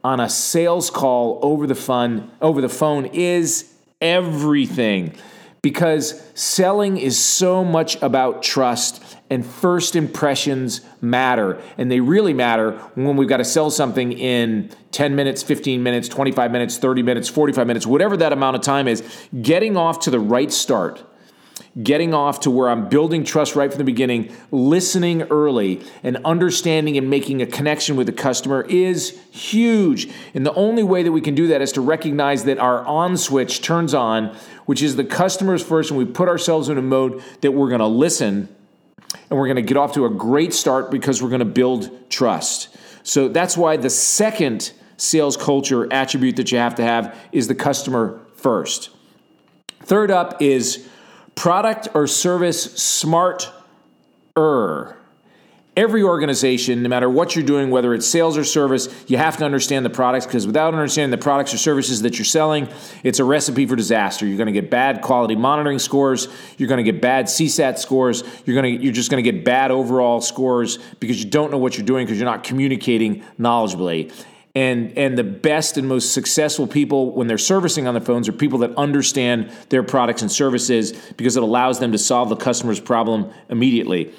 on 0.04 0.20
a 0.20 0.28
sales 0.28 0.90
call 0.90 1.38
over 1.40 1.66
the 1.66 1.74
phone 1.74 2.30
over 2.42 2.60
the 2.60 2.68
phone 2.68 3.06
is 3.06 3.72
everything 4.02 5.16
because 5.62 6.22
selling 6.34 6.98
is 6.98 7.18
so 7.18 7.64
much 7.64 8.02
about 8.02 8.42
trust 8.42 9.02
and 9.30 9.46
first 9.46 9.96
impressions 9.96 10.82
matter. 11.00 11.58
And 11.78 11.90
they 11.90 12.00
really 12.00 12.34
matter 12.34 12.72
when 12.94 13.16
we've 13.16 13.30
got 13.30 13.38
to 13.38 13.46
sell 13.46 13.70
something 13.70 14.12
in 14.12 14.68
10 14.90 15.16
minutes 15.16 15.42
15 15.42 15.82
minutes 15.82 16.06
25 16.06 16.52
minutes 16.52 16.76
30 16.76 17.02
minutes 17.02 17.30
45 17.30 17.66
minutes 17.66 17.86
whatever 17.86 18.14
that 18.18 18.34
amount 18.34 18.56
of 18.56 18.62
time 18.62 18.86
is. 18.86 19.02
Getting 19.40 19.74
off 19.74 20.00
to 20.00 20.10
the 20.10 20.20
right 20.20 20.52
start 20.52 21.02
getting 21.80 22.12
off 22.12 22.40
to 22.40 22.50
where 22.50 22.68
I'm 22.68 22.88
building 22.88 23.24
trust 23.24 23.56
right 23.56 23.70
from 23.70 23.78
the 23.78 23.84
beginning, 23.84 24.34
listening 24.50 25.22
early, 25.22 25.80
and 26.02 26.18
understanding 26.24 26.98
and 26.98 27.08
making 27.08 27.40
a 27.40 27.46
connection 27.46 27.96
with 27.96 28.06
the 28.06 28.12
customer 28.12 28.62
is 28.68 29.18
huge. 29.30 30.10
And 30.34 30.44
the 30.44 30.52
only 30.52 30.82
way 30.82 31.02
that 31.02 31.12
we 31.12 31.22
can 31.22 31.34
do 31.34 31.46
that 31.48 31.62
is 31.62 31.72
to 31.72 31.80
recognize 31.80 32.44
that 32.44 32.58
our 32.58 32.84
on 32.84 33.16
switch 33.16 33.62
turns 33.62 33.94
on, 33.94 34.36
which 34.66 34.82
is 34.82 34.96
the 34.96 35.04
customers 35.04 35.62
first, 35.62 35.90
and 35.90 35.98
we 35.98 36.04
put 36.04 36.28
ourselves 36.28 36.68
in 36.68 36.76
a 36.76 36.82
mode 36.82 37.22
that 37.40 37.52
we're 37.52 37.68
going 37.68 37.80
to 37.80 37.86
listen 37.86 38.54
and 39.30 39.38
we're 39.38 39.46
going 39.46 39.56
to 39.56 39.62
get 39.62 39.76
off 39.76 39.94
to 39.94 40.04
a 40.04 40.10
great 40.10 40.52
start 40.52 40.90
because 40.90 41.22
we're 41.22 41.28
going 41.28 41.38
to 41.40 41.44
build 41.44 42.10
trust. 42.10 42.76
So 43.02 43.28
that's 43.28 43.56
why 43.56 43.76
the 43.76 43.90
second 43.90 44.72
sales 44.96 45.36
culture 45.36 45.90
attribute 45.92 46.36
that 46.36 46.52
you 46.52 46.58
have 46.58 46.74
to 46.76 46.82
have 46.82 47.18
is 47.32 47.48
the 47.48 47.54
customer 47.54 48.20
first. 48.36 48.90
Third 49.80 50.10
up 50.10 50.40
is 50.40 50.88
product 51.34 51.88
or 51.94 52.06
service 52.06 52.62
smart 52.74 53.50
er 54.36 54.96
every 55.76 56.02
organization, 56.02 56.82
no 56.82 56.88
matter 56.88 57.08
what 57.08 57.34
you're 57.34 57.44
doing, 57.44 57.70
whether 57.70 57.94
it's 57.94 58.06
sales 58.06 58.36
or 58.36 58.44
service, 58.44 58.88
you 59.08 59.16
have 59.16 59.38
to 59.38 59.44
understand 59.44 59.86
the 59.86 59.90
products 59.90 60.26
because 60.26 60.46
without 60.46 60.74
understanding 60.74 61.10
the 61.10 61.22
products 61.22 61.54
or 61.54 61.58
services 61.58 62.02
that 62.02 62.18
you're 62.18 62.26
selling, 62.26 62.68
it's 63.02 63.18
a 63.18 63.24
recipe 63.24 63.64
for 63.66 63.74
disaster. 63.74 64.26
You're 64.26 64.36
going 64.36 64.52
to 64.52 64.60
get 64.60 64.70
bad 64.70 65.00
quality 65.00 65.34
monitoring 65.34 65.78
scores. 65.78 66.28
You're 66.58 66.68
going 66.68 66.84
to 66.84 66.90
get 66.90 67.00
bad 67.00 67.26
CSAT 67.26 67.78
scores. 67.78 68.22
You're 68.44 68.60
going 68.60 68.76
to 68.78 68.84
you're 68.84 68.92
just 68.92 69.10
going 69.10 69.22
to 69.22 69.30
get 69.30 69.44
bad 69.44 69.70
overall 69.70 70.20
scores 70.20 70.78
because 71.00 71.22
you 71.22 71.30
don't 71.30 71.50
know 71.50 71.58
what 71.58 71.78
you're 71.78 71.86
doing 71.86 72.04
because 72.04 72.18
you're 72.18 72.30
not 72.30 72.44
communicating 72.44 73.22
knowledgeably. 73.38 74.12
And, 74.54 74.96
and 74.98 75.16
the 75.16 75.24
best 75.24 75.78
and 75.78 75.88
most 75.88 76.12
successful 76.12 76.66
people 76.66 77.12
when 77.12 77.26
they're 77.26 77.38
servicing 77.38 77.86
on 77.86 77.94
the 77.94 78.02
phones 78.02 78.28
are 78.28 78.32
people 78.32 78.58
that 78.58 78.76
understand 78.76 79.50
their 79.70 79.82
products 79.82 80.20
and 80.20 80.30
services 80.30 80.92
because 81.16 81.36
it 81.38 81.42
allows 81.42 81.78
them 81.80 81.92
to 81.92 81.98
solve 81.98 82.28
the 82.28 82.36
customer's 82.36 82.78
problem 82.78 83.32
immediately. 83.48 84.12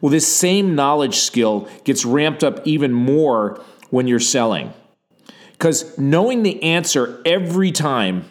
Well, 0.00 0.10
this 0.10 0.28
same 0.28 0.76
knowledge 0.76 1.16
skill 1.16 1.68
gets 1.84 2.04
ramped 2.04 2.44
up 2.44 2.64
even 2.66 2.92
more 2.92 3.62
when 3.90 4.06
you're 4.06 4.20
selling. 4.20 4.72
Because 5.52 5.98
knowing 5.98 6.42
the 6.42 6.62
answer 6.62 7.20
every 7.26 7.72
time 7.72 8.24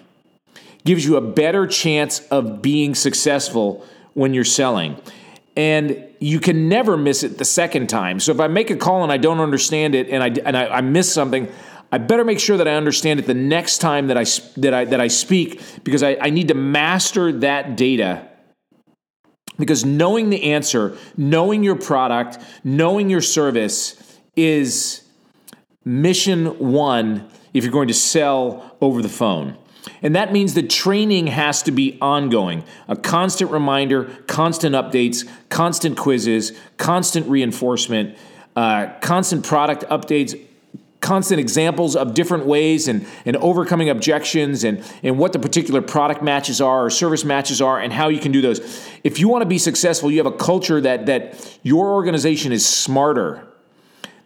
gives 0.85 1.05
you 1.05 1.17
a 1.17 1.21
better 1.21 1.67
chance 1.67 2.21
of 2.29 2.61
being 2.61 2.95
successful 2.95 3.85
when 4.13 4.33
you're 4.33 4.43
selling. 4.43 4.95
And 5.59 6.05
you 6.19 6.39
can 6.39 6.69
never 6.69 6.95
miss 6.95 7.21
it 7.21 7.37
the 7.37 7.43
second 7.43 7.87
time. 7.89 8.21
So 8.21 8.31
if 8.31 8.39
I 8.39 8.47
make 8.47 8.69
a 8.69 8.77
call 8.77 9.03
and 9.03 9.11
I 9.11 9.17
don't 9.17 9.41
understand 9.41 9.93
it 9.93 10.07
and 10.07 10.23
I, 10.23 10.27
and 10.45 10.55
I, 10.55 10.67
I 10.67 10.79
miss 10.79 11.11
something, 11.11 11.51
I 11.91 11.97
better 11.97 12.23
make 12.23 12.39
sure 12.39 12.55
that 12.55 12.65
I 12.65 12.75
understand 12.75 13.19
it 13.19 13.27
the 13.27 13.33
next 13.33 13.79
time 13.79 14.07
that 14.07 14.17
I, 14.17 14.23
that 14.55 14.73
I, 14.73 14.85
that 14.85 15.01
I 15.01 15.09
speak 15.09 15.61
because 15.83 16.01
I, 16.01 16.15
I 16.21 16.29
need 16.29 16.47
to 16.47 16.53
master 16.53 17.33
that 17.39 17.75
data 17.75 18.25
because 19.57 19.83
knowing 19.83 20.29
the 20.29 20.53
answer, 20.53 20.97
knowing 21.17 21.61
your 21.61 21.75
product, 21.75 22.37
knowing 22.63 23.09
your 23.09 23.21
service 23.21 24.17
is 24.37 25.03
mission 25.83 26.57
one 26.71 27.29
if 27.53 27.65
you're 27.65 27.73
going 27.73 27.89
to 27.89 27.93
sell 27.93 28.77
over 28.79 29.01
the 29.01 29.09
phone. 29.09 29.57
And 30.01 30.15
that 30.15 30.31
means 30.31 30.53
the 30.53 30.63
training 30.63 31.27
has 31.27 31.63
to 31.63 31.71
be 31.71 31.97
ongoing 32.01 32.63
a 32.87 32.95
constant 32.95 33.51
reminder, 33.51 34.05
constant 34.27 34.75
updates, 34.75 35.27
constant 35.49 35.97
quizzes, 35.97 36.51
constant 36.77 37.27
reinforcement, 37.27 38.17
uh, 38.55 38.87
constant 39.01 39.45
product 39.45 39.83
updates, 39.89 40.39
constant 41.01 41.39
examples 41.39 41.95
of 41.95 42.13
different 42.13 42.45
ways 42.45 42.87
and, 42.87 43.05
and 43.25 43.37
overcoming 43.37 43.89
objections 43.89 44.63
and, 44.63 44.83
and 45.01 45.17
what 45.17 45.31
the 45.31 45.39
particular 45.39 45.81
product 45.81 46.21
matches 46.21 46.59
are 46.59 46.85
or 46.85 46.89
service 46.89 47.23
matches 47.23 47.61
are 47.61 47.79
and 47.79 47.93
how 47.93 48.09
you 48.09 48.19
can 48.19 48.31
do 48.31 48.41
those. 48.41 48.59
If 49.03 49.19
you 49.19 49.29
want 49.29 49.41
to 49.41 49.47
be 49.47 49.57
successful, 49.57 50.11
you 50.11 50.17
have 50.17 50.25
a 50.25 50.37
culture 50.37 50.81
that, 50.81 51.05
that 51.05 51.57
your 51.63 51.93
organization 51.93 52.51
is 52.51 52.65
smarter. 52.67 53.45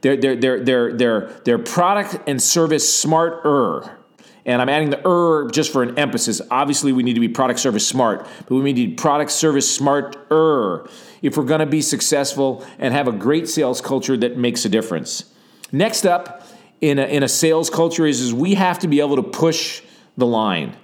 Their, 0.01 0.17
their, 0.17 0.35
their, 0.35 0.59
their, 0.63 0.93
their, 0.93 1.27
their 1.45 1.59
product 1.59 2.27
and 2.27 2.41
service 2.41 2.93
smarter. 2.93 3.99
And 4.45 4.61
I'm 4.61 4.67
adding 4.67 4.89
the 4.89 5.07
er 5.07 5.49
just 5.51 5.71
for 5.71 5.83
an 5.83 5.97
emphasis. 5.97 6.41
Obviously, 6.51 6.91
we 6.91 7.03
need 7.03 7.13
to 7.13 7.21
be 7.21 7.29
product 7.29 7.59
service 7.59 7.87
smart, 7.87 8.27
but 8.47 8.55
we 8.55 8.73
need 8.73 8.97
product 8.97 9.31
service 9.31 9.73
smarter 9.73 10.87
if 11.21 11.37
we're 11.37 11.45
going 11.45 11.61
to 11.61 11.65
be 11.65 11.81
successful 11.81 12.65
and 12.77 12.93
have 12.93 13.07
a 13.07 13.13
great 13.13 13.47
sales 13.47 13.79
culture 13.79 14.17
that 14.17 14.37
makes 14.37 14.65
a 14.65 14.69
difference. 14.69 15.33
Next 15.71 16.05
up, 16.05 16.45
in 16.81 16.99
a, 16.99 17.03
in 17.03 17.23
a 17.23 17.29
sales 17.29 17.69
culture 17.69 18.05
is, 18.05 18.19
is 18.19 18.33
we 18.33 18.55
have 18.55 18.79
to 18.79 18.89
be 18.89 18.99
able 18.99 19.15
to 19.15 19.23
push 19.23 19.81
the 20.17 20.25
line. 20.27 20.75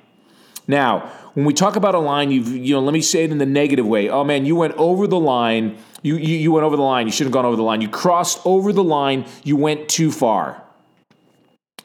Now, 0.65 1.11
when 1.33 1.45
we 1.45 1.53
talk 1.53 1.75
about 1.75 1.95
a 1.95 1.99
line, 1.99 2.31
you 2.31 2.41
you 2.41 2.73
know, 2.75 2.79
let 2.79 2.93
me 2.93 3.01
say 3.01 3.23
it 3.25 3.31
in 3.31 3.37
the 3.37 3.45
negative 3.45 3.85
way. 3.85 4.09
Oh 4.09 4.23
man, 4.23 4.45
you 4.45 4.55
went 4.55 4.75
over 4.75 5.07
the 5.07 5.19
line. 5.19 5.77
You, 6.01 6.15
you, 6.15 6.37
you 6.37 6.51
went 6.53 6.63
over 6.63 6.77
the 6.77 6.83
line. 6.83 7.05
You 7.05 7.11
shouldn't 7.11 7.33
have 7.33 7.41
gone 7.41 7.45
over 7.45 7.57
the 7.57 7.63
line. 7.63 7.81
You 7.81 7.89
crossed 7.89 8.39
over 8.45 8.71
the 8.71 8.83
line. 8.83 9.25
You 9.43 9.57
went 9.57 9.89
too 9.89 10.11
far. 10.11 10.63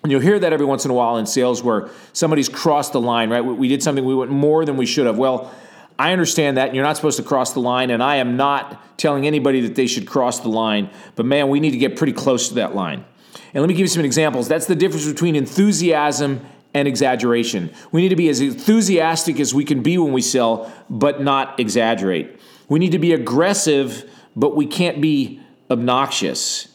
And 0.04 0.12
you'll 0.12 0.20
hear 0.20 0.38
that 0.38 0.52
every 0.52 0.66
once 0.66 0.84
in 0.84 0.90
a 0.90 0.94
while 0.94 1.16
in 1.16 1.24
sales 1.24 1.62
where 1.62 1.88
somebody's 2.12 2.50
crossed 2.50 2.92
the 2.92 3.00
line, 3.00 3.30
right? 3.30 3.40
We 3.40 3.68
did 3.68 3.82
something, 3.82 4.04
we 4.04 4.14
went 4.14 4.30
more 4.30 4.66
than 4.66 4.76
we 4.76 4.84
should 4.84 5.06
have. 5.06 5.16
Well, 5.16 5.50
I 5.98 6.12
understand 6.12 6.58
that. 6.58 6.66
and 6.66 6.76
You're 6.76 6.84
not 6.84 6.96
supposed 6.96 7.16
to 7.16 7.22
cross 7.22 7.54
the 7.54 7.60
line, 7.60 7.88
and 7.88 8.02
I 8.02 8.16
am 8.16 8.36
not 8.36 8.98
telling 8.98 9.26
anybody 9.26 9.62
that 9.62 9.76
they 9.76 9.86
should 9.86 10.06
cross 10.06 10.40
the 10.40 10.50
line. 10.50 10.90
But 11.16 11.24
man, 11.24 11.48
we 11.48 11.58
need 11.58 11.70
to 11.70 11.78
get 11.78 11.96
pretty 11.96 12.12
close 12.12 12.48
to 12.48 12.54
that 12.56 12.74
line. 12.74 13.02
And 13.54 13.62
let 13.62 13.66
me 13.66 13.72
give 13.72 13.80
you 13.80 13.86
some 13.86 14.04
examples. 14.04 14.46
That's 14.46 14.66
the 14.66 14.74
difference 14.74 15.10
between 15.10 15.36
enthusiasm 15.36 16.44
and 16.74 16.86
exaggeration. 16.86 17.72
We 17.90 18.02
need 18.02 18.10
to 18.10 18.16
be 18.16 18.28
as 18.28 18.42
enthusiastic 18.42 19.40
as 19.40 19.54
we 19.54 19.64
can 19.64 19.82
be 19.82 19.96
when 19.96 20.12
we 20.12 20.20
sell, 20.20 20.70
but 20.90 21.22
not 21.22 21.58
exaggerate. 21.58 22.38
We 22.68 22.78
need 22.78 22.92
to 22.92 22.98
be 22.98 23.14
aggressive, 23.14 24.10
but 24.36 24.54
we 24.54 24.66
can't 24.66 25.00
be 25.00 25.40
obnoxious. 25.70 26.68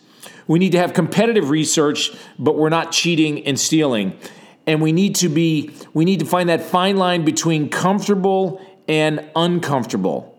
We 0.49 0.57
need 0.57 0.71
to 0.71 0.79
have 0.79 0.93
competitive 0.95 1.51
research, 1.51 2.11
but 2.39 2.57
we're 2.57 2.69
not 2.69 2.91
cheating 2.91 3.45
and 3.45 3.57
stealing. 3.59 4.17
And 4.65 4.81
we 4.81 4.91
need 4.91 5.13
to 5.17 5.29
be 5.29 5.69
we 5.93 6.05
need 6.05 6.19
to 6.21 6.25
find 6.25 6.49
that 6.49 6.63
fine 6.63 6.97
line 6.97 7.23
between 7.23 7.69
comfortable 7.69 8.59
and 8.87 9.29
uncomfortable. 9.35 10.35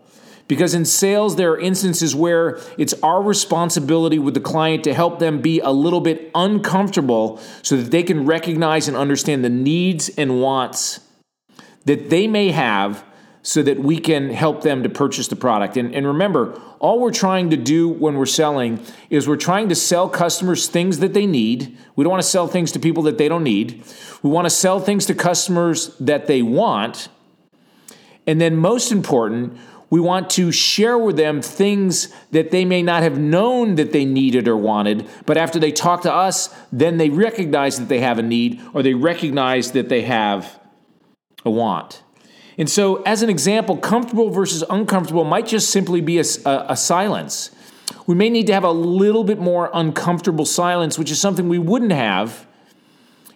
Because 0.49 0.73
in 0.73 0.83
sales, 0.83 1.37
there 1.37 1.51
are 1.51 1.59
instances 1.59 2.13
where 2.13 2.59
it's 2.77 2.93
our 3.01 3.23
responsibility 3.23 4.19
with 4.19 4.33
the 4.33 4.41
client 4.41 4.83
to 4.83 4.93
help 4.93 5.19
them 5.19 5.39
be 5.39 5.61
a 5.61 5.71
little 5.71 6.01
bit 6.01 6.29
uncomfortable 6.35 7.39
so 7.61 7.77
that 7.77 7.91
they 7.91 8.03
can 8.03 8.25
recognize 8.25 8.89
and 8.89 8.97
understand 8.97 9.45
the 9.45 9.49
needs 9.49 10.09
and 10.17 10.41
wants 10.41 10.99
that 11.85 12.09
they 12.09 12.27
may 12.27 12.51
have 12.51 13.05
so 13.43 13.63
that 13.63 13.79
we 13.79 13.97
can 13.97 14.29
help 14.29 14.61
them 14.61 14.83
to 14.83 14.89
purchase 14.89 15.27
the 15.27 15.35
product. 15.35 15.77
And, 15.77 15.93
and 15.95 16.05
remember, 16.05 16.53
all 16.79 16.99
we're 16.99 17.11
trying 17.11 17.49
to 17.49 17.57
do 17.57 17.89
when 17.89 18.17
we're 18.17 18.25
selling 18.25 18.83
is 19.09 19.27
we're 19.27 19.35
trying 19.35 19.69
to 19.69 19.75
sell 19.75 20.07
customers 20.09 20.67
things 20.67 20.99
that 20.99 21.13
they 21.13 21.25
need. 21.25 21.77
We 21.95 22.03
don't 22.03 22.11
want 22.11 22.23
to 22.23 22.29
sell 22.29 22.47
things 22.47 22.71
to 22.73 22.79
people 22.79 23.03
that 23.03 23.17
they 23.17 23.27
don't 23.27 23.43
need. 23.43 23.83
We 24.21 24.29
want 24.29 24.45
to 24.45 24.51
sell 24.51 24.79
things 24.79 25.05
to 25.07 25.15
customers 25.15 25.95
that 25.97 26.27
they 26.27 26.41
want. 26.41 27.09
And 28.27 28.39
then, 28.39 28.55
most 28.55 28.91
important, 28.91 29.57
we 29.89 29.99
want 29.99 30.29
to 30.31 30.51
share 30.51 30.97
with 30.97 31.17
them 31.17 31.41
things 31.41 32.07
that 32.31 32.51
they 32.51 32.63
may 32.63 32.81
not 32.81 33.03
have 33.03 33.19
known 33.19 33.75
that 33.75 33.91
they 33.91 34.05
needed 34.05 34.47
or 34.47 34.55
wanted, 34.55 35.07
but 35.25 35.37
after 35.37 35.59
they 35.59 35.71
talk 35.71 36.03
to 36.03 36.13
us, 36.13 36.53
then 36.71 36.97
they 36.97 37.09
recognize 37.09 37.77
that 37.77 37.89
they 37.89 37.99
have 37.99 38.17
a 38.17 38.23
need 38.23 38.61
or 38.73 38.83
they 38.83 38.93
recognize 38.93 39.71
that 39.71 39.89
they 39.89 40.03
have 40.03 40.59
a 41.43 41.49
want. 41.49 42.03
And 42.57 42.69
so, 42.69 43.01
as 43.03 43.21
an 43.21 43.29
example, 43.29 43.77
comfortable 43.77 44.29
versus 44.29 44.63
uncomfortable 44.69 45.23
might 45.23 45.47
just 45.47 45.69
simply 45.69 46.01
be 46.01 46.19
a, 46.19 46.23
a, 46.45 46.65
a 46.69 46.77
silence. 46.77 47.51
We 48.07 48.15
may 48.15 48.29
need 48.29 48.47
to 48.47 48.53
have 48.53 48.63
a 48.63 48.71
little 48.71 49.23
bit 49.23 49.39
more 49.39 49.69
uncomfortable 49.73 50.45
silence, 50.45 50.99
which 50.99 51.11
is 51.11 51.19
something 51.19 51.47
we 51.47 51.59
wouldn't 51.59 51.91
have 51.91 52.45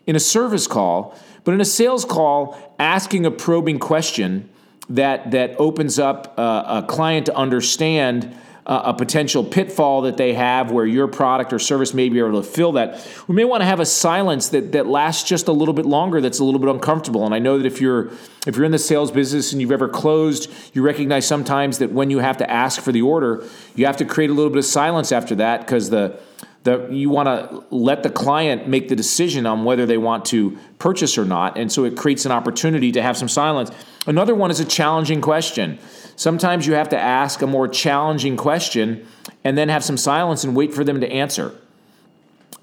in 0.05 0.15
a 0.15 0.19
service 0.19 0.67
call. 0.67 1.17
But 1.43 1.53
in 1.53 1.61
a 1.61 1.65
sales 1.65 2.05
call, 2.05 2.57
asking 2.79 3.25
a 3.25 3.31
probing 3.31 3.79
question 3.79 4.49
that 4.89 5.31
that 5.31 5.55
opens 5.59 5.97
up 5.99 6.37
a 6.37 6.83
client 6.87 7.27
to 7.27 7.35
understand 7.35 8.35
uh, 8.65 8.81
a 8.85 8.93
potential 8.93 9.43
pitfall 9.43 10.01
that 10.01 10.17
they 10.17 10.33
have 10.33 10.71
where 10.71 10.85
your 10.85 11.07
product 11.07 11.53
or 11.53 11.59
service 11.59 11.93
may 11.93 12.09
be 12.09 12.17
able 12.19 12.41
to 12.41 12.47
fill 12.47 12.71
that. 12.73 13.07
We 13.27 13.35
may 13.35 13.45
want 13.45 13.61
to 13.61 13.65
have 13.65 13.79
a 13.79 13.85
silence 13.85 14.49
that 14.49 14.71
that 14.71 14.87
lasts 14.87 15.27
just 15.27 15.47
a 15.47 15.51
little 15.51 15.73
bit 15.73 15.85
longer 15.85 16.19
that's 16.19 16.39
a 16.39 16.43
little 16.43 16.59
bit 16.59 16.69
uncomfortable. 16.69 17.25
And 17.25 17.35
I 17.35 17.39
know 17.39 17.57
that 17.57 17.65
if 17.65 17.79
you're 17.79 18.11
if 18.47 18.55
you're 18.55 18.65
in 18.65 18.71
the 18.71 18.79
sales 18.79 19.11
business 19.11 19.51
and 19.51 19.61
you've 19.61 19.71
ever 19.71 19.87
closed, 19.87 20.51
you 20.73 20.81
recognize 20.81 21.27
sometimes 21.27 21.77
that 21.79 21.91
when 21.91 22.09
you 22.09 22.19
have 22.19 22.37
to 22.37 22.49
ask 22.49 22.81
for 22.81 22.91
the 22.91 23.01
order, 23.01 23.43
you 23.75 23.85
have 23.85 23.97
to 23.97 24.05
create 24.05 24.29
a 24.29 24.33
little 24.33 24.51
bit 24.51 24.59
of 24.59 24.65
silence 24.65 25.11
after 25.11 25.35
that 25.35 25.61
because 25.61 25.89
the 25.89 26.19
the, 26.65 26.87
you 26.89 27.11
want 27.11 27.27
to 27.27 27.63
let 27.69 28.01
the 28.01 28.09
client 28.09 28.67
make 28.67 28.89
the 28.89 28.95
decision 28.95 29.45
on 29.45 29.63
whether 29.63 29.85
they 29.85 29.99
want 29.99 30.25
to 30.25 30.57
purchase 30.79 31.15
or 31.15 31.23
not. 31.23 31.57
And 31.59 31.71
so 31.71 31.85
it 31.85 31.95
creates 31.95 32.25
an 32.25 32.31
opportunity 32.31 32.91
to 32.93 33.03
have 33.03 33.15
some 33.15 33.29
silence. 33.29 33.69
Another 34.07 34.33
one 34.33 34.49
is 34.49 34.59
a 34.59 34.65
challenging 34.65 35.21
question. 35.21 35.77
Sometimes 36.15 36.65
you 36.65 36.73
have 36.73 36.89
to 36.89 36.99
ask 36.99 37.43
a 37.43 37.47
more 37.47 37.67
challenging 37.67 38.35
question 38.35 39.05
and 39.43 39.55
then 39.55 39.69
have 39.69 39.83
some 39.83 39.95
silence 39.95 40.43
and 40.43 40.55
wait 40.55 40.73
for 40.73 40.83
them 40.83 41.01
to 41.01 41.07
answer. 41.09 41.55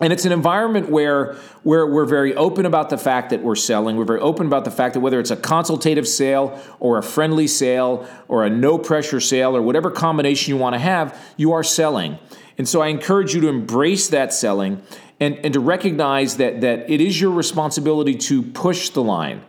And 0.01 0.13
it's 0.13 0.25
an 0.25 0.33
environment 0.33 0.91
where, 0.91 1.35
where 1.63 1.87
we're 1.87 2.05
very 2.05 2.35
open 2.35 2.67
about 2.67 2.91
the 2.91 2.99
fact 2.99 3.31
that 3.31 3.41
we're 3.41 3.55
selling. 3.55 3.97
We're 3.97 4.05
very 4.05 4.19
open 4.19 4.49
about 4.49 4.65
the 4.65 4.73
fact 4.73 4.95
that 4.95 5.01
whether 5.01 5.21
it's 5.21 5.31
a 5.31 5.37
consultative 5.37 6.09
sale 6.09 6.61
or 6.81 6.99
a 6.99 7.05
friendly 7.05 7.47
sale 7.47 8.09
or 8.27 8.45
a 8.45 8.51
no 8.51 8.79
pressure 8.79 9.21
sale 9.21 9.57
or 9.57 9.63
whatever 9.63 9.93
combination 9.93 10.53
you 10.53 10.61
want 10.61 10.75
to 10.75 10.81
have, 10.81 11.17
you 11.37 11.53
are 11.53 11.63
selling. 11.63 12.19
And 12.62 12.69
so 12.69 12.81
I 12.81 12.90
encourage 12.90 13.35
you 13.35 13.40
to 13.40 13.49
embrace 13.49 14.07
that 14.11 14.33
selling 14.33 14.81
and, 15.19 15.35
and 15.38 15.52
to 15.52 15.59
recognize 15.59 16.37
that, 16.37 16.61
that 16.61 16.88
it 16.88 17.00
is 17.00 17.21
your 17.21 17.33
responsibility 17.33 18.14
to 18.14 18.40
push 18.40 18.90
the 18.90 19.02
line. 19.02 19.42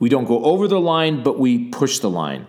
We 0.00 0.08
don't 0.08 0.24
go 0.24 0.44
over 0.44 0.66
the 0.66 0.80
line, 0.80 1.22
but 1.22 1.38
we 1.38 1.68
push 1.68 2.00
the 2.00 2.10
line. 2.10 2.48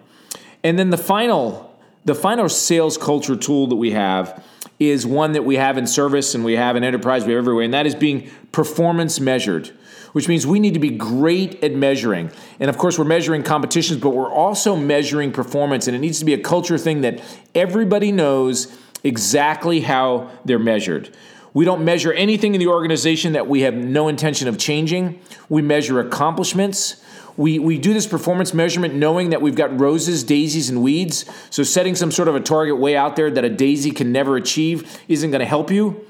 And 0.64 0.80
then 0.80 0.90
the 0.90 0.98
final, 0.98 1.72
the 2.04 2.16
final 2.16 2.50
sales 2.50 2.98
culture 2.98 3.36
tool 3.36 3.68
that 3.68 3.76
we 3.76 3.92
have 3.92 4.44
is 4.80 5.06
one 5.06 5.34
that 5.34 5.46
we 5.46 5.58
have 5.58 5.78
in 5.78 5.86
service 5.86 6.34
and 6.34 6.44
we 6.44 6.54
have 6.54 6.76
in 6.76 6.84
enterprise, 6.84 7.24
we 7.24 7.34
have 7.34 7.42
everywhere, 7.42 7.64
and 7.64 7.76
that 7.76 7.86
is 7.86 7.94
being 7.94 8.28
performance 8.52 9.20
measured, 9.20 9.68
which 10.14 10.28
means 10.28 10.48
we 10.48 10.60
need 10.60 10.74
to 10.74 10.80
be 10.80 10.90
great 10.90 11.64
at 11.64 11.74
measuring. 11.74 12.32
And 12.60 12.72
of 12.72 12.80
course, 12.80 12.98
we're 12.98 13.06
measuring 13.06 13.44
competitions, 13.44 14.02
but 14.02 14.10
we're 14.10 14.34
also 14.34 14.76
measuring 14.76 15.32
performance, 15.32 15.86
and 15.86 15.96
it 15.96 16.00
needs 16.00 16.18
to 16.18 16.26
be 16.26 16.34
a 16.34 16.40
culture 16.40 16.80
thing 16.80 17.02
that 17.02 17.22
everybody 17.54 18.12
knows 18.12 18.76
exactly 19.08 19.80
how 19.80 20.30
they're 20.46 20.60
measured. 20.60 21.16
We 21.54 21.66
don't 21.66 21.84
measure 21.84 22.14
anything 22.14 22.54
in 22.54 22.60
the 22.60 22.68
organization 22.68 23.34
that 23.34 23.48
we 23.48 23.62
have 23.62 23.74
no 23.74 24.10
intention 24.10 24.48
of 24.48 24.60
changing. 24.60 25.20
We 25.50 25.62
measure 25.62 26.00
accomplishments. 26.00 27.04
We, 27.36 27.58
we 27.58 27.78
do 27.78 27.94
this 27.94 28.06
performance 28.06 28.54
measurement 28.54 28.96
knowing 28.96 29.30
that 29.30 29.42
we've 29.42 29.56
got 29.56 29.80
roses, 29.80 30.24
daisies, 30.24 30.70
and 30.70 30.84
weeds. 30.84 31.26
So, 31.50 31.64
setting 31.64 31.96
some 31.96 32.12
sort 32.12 32.28
of 32.28 32.36
a 32.36 32.40
target 32.40 32.78
way 32.78 32.96
out 32.96 33.16
there 33.16 33.32
that 33.32 33.44
a 33.44 33.50
daisy 33.50 33.92
can 33.92 34.12
never 34.12 34.36
achieve 34.38 35.00
isn't 35.08 35.32
going 35.32 35.40
to 35.40 35.46
help 35.46 35.72
you. 35.72 36.06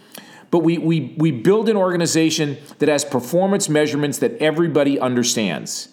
But 0.51 0.59
we, 0.59 0.77
we, 0.77 1.13
we 1.17 1.31
build 1.31 1.69
an 1.69 1.75
organization 1.75 2.57
that 2.79 2.89
has 2.89 3.03
performance 3.03 3.67
measurements 3.69 4.19
that 4.19 4.37
everybody 4.41 4.99
understands. 4.99 5.89